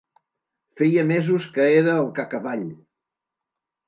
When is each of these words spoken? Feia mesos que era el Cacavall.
Feia 0.79 1.03
mesos 1.11 1.45
que 1.57 1.67
era 1.81 1.93
el 2.05 2.09
Cacavall. 2.21 2.65